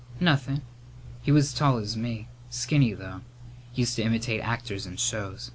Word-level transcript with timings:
"Nothin'. 0.19 0.63
He 1.21 1.31
was 1.31 1.49
as 1.49 1.53
tall 1.53 1.77
as 1.77 1.95
me. 1.95 2.27
Skinny, 2.49 2.93
though. 2.93 3.21
Used 3.75 3.97
to 3.97 4.01
imitate 4.01 4.41
actors 4.41 4.87
in 4.87 4.97
shows. 4.97 5.49